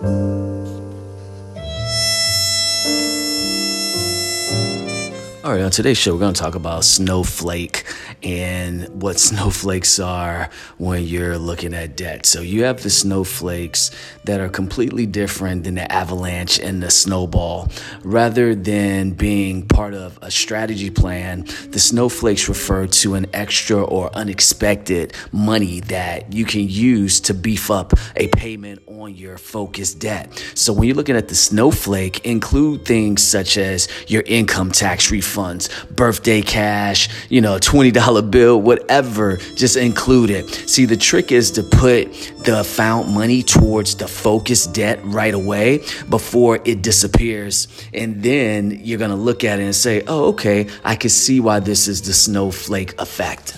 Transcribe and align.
Thank 0.00 0.12
you. 0.12 0.57
All 5.48 5.54
right, 5.54 5.62
on 5.62 5.70
today's 5.70 5.96
show, 5.96 6.12
we're 6.12 6.20
going 6.20 6.34
to 6.34 6.42
talk 6.42 6.56
about 6.56 6.84
snowflake 6.84 7.84
and 8.22 8.86
what 9.00 9.18
snowflakes 9.28 9.98
are 9.98 10.50
when 10.76 11.04
you're 11.04 11.38
looking 11.38 11.72
at 11.72 11.96
debt. 11.96 12.26
So, 12.26 12.42
you 12.42 12.64
have 12.64 12.82
the 12.82 12.90
snowflakes 12.90 13.90
that 14.24 14.42
are 14.42 14.50
completely 14.50 15.06
different 15.06 15.64
than 15.64 15.76
the 15.76 15.90
avalanche 15.90 16.60
and 16.60 16.82
the 16.82 16.90
snowball. 16.90 17.70
Rather 18.02 18.54
than 18.54 19.12
being 19.12 19.66
part 19.66 19.94
of 19.94 20.18
a 20.20 20.30
strategy 20.30 20.90
plan, 20.90 21.46
the 21.70 21.80
snowflakes 21.80 22.46
refer 22.46 22.86
to 22.86 23.14
an 23.14 23.24
extra 23.32 23.82
or 23.82 24.14
unexpected 24.14 25.14
money 25.32 25.80
that 25.80 26.30
you 26.30 26.44
can 26.44 26.68
use 26.68 27.20
to 27.20 27.32
beef 27.32 27.70
up 27.70 27.94
a 28.16 28.28
payment 28.28 28.82
on 28.86 29.14
your 29.14 29.38
focused 29.38 29.98
debt. 29.98 30.44
So, 30.54 30.74
when 30.74 30.88
you're 30.88 30.96
looking 30.96 31.16
at 31.16 31.28
the 31.28 31.34
snowflake, 31.34 32.26
include 32.26 32.84
things 32.84 33.22
such 33.22 33.56
as 33.56 33.88
your 34.08 34.22
income 34.26 34.72
tax 34.72 35.10
refund 35.10 35.37
birthday 35.90 36.42
cash, 36.42 37.08
you 37.28 37.40
know, 37.40 37.58
$20 37.58 38.30
bill, 38.30 38.60
whatever, 38.60 39.36
just 39.54 39.76
include 39.76 40.30
it. 40.30 40.48
See, 40.68 40.84
the 40.84 40.96
trick 40.96 41.32
is 41.32 41.50
to 41.52 41.62
put 41.62 42.12
the 42.44 42.64
found 42.64 43.14
money 43.14 43.42
towards 43.42 43.94
the 43.94 44.08
focus 44.08 44.66
debt 44.66 45.00
right 45.02 45.34
away 45.34 45.84
before 46.08 46.60
it 46.64 46.82
disappears. 46.82 47.68
And 47.94 48.22
then 48.22 48.80
you're 48.82 48.98
going 48.98 49.10
to 49.10 49.16
look 49.16 49.44
at 49.44 49.60
it 49.60 49.64
and 49.64 49.74
say, 49.74 50.02
oh, 50.06 50.28
okay, 50.28 50.68
I 50.84 50.96
can 50.96 51.10
see 51.10 51.40
why 51.40 51.60
this 51.60 51.88
is 51.88 52.02
the 52.02 52.12
snowflake 52.12 53.00
effect. 53.00 53.56